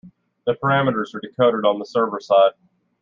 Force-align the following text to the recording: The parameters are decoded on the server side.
The 0.47 0.53
parameters 0.55 1.13
are 1.13 1.19
decoded 1.19 1.63
on 1.63 1.77
the 1.77 1.85
server 1.85 2.19
side. 2.19 2.53